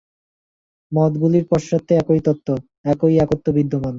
মতগুলির 0.91 1.45
পশ্চাতে 1.51 1.91
একই 1.95 2.21
তত্ত্ব, 2.25 2.49
একই 2.85 3.15
একত্ব 3.17 3.47
বিদ্যমান। 3.51 3.89